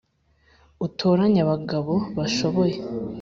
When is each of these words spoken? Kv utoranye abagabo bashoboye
Kv 0.77 0.83
utoranye 0.85 1.39
abagabo 1.45 1.93
bashoboye 2.17 2.75